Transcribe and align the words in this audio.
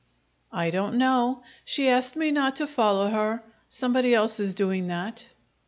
"I 0.51 0.71
don't 0.71 0.95
know. 0.95 1.43
She 1.63 1.87
asked 1.87 2.15
me 2.15 2.31
not 2.31 2.55
to 2.55 2.65
follow 2.65 3.09
her. 3.09 3.43
Somebody 3.69 4.15
else 4.15 4.39
is 4.39 4.55
doing 4.55 4.87
that." 4.87 5.27